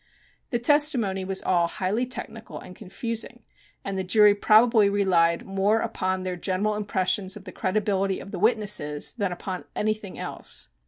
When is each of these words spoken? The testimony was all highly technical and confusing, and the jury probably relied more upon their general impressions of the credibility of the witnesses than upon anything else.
The 0.49 0.57
testimony 0.57 1.23
was 1.23 1.43
all 1.43 1.67
highly 1.67 2.07
technical 2.07 2.59
and 2.59 2.75
confusing, 2.75 3.43
and 3.85 3.99
the 3.99 4.03
jury 4.03 4.33
probably 4.33 4.89
relied 4.89 5.45
more 5.45 5.81
upon 5.81 6.23
their 6.23 6.35
general 6.37 6.73
impressions 6.73 7.37
of 7.37 7.43
the 7.43 7.51
credibility 7.51 8.19
of 8.19 8.31
the 8.31 8.39
witnesses 8.39 9.13
than 9.13 9.31
upon 9.31 9.65
anything 9.75 10.17
else. 10.17 10.69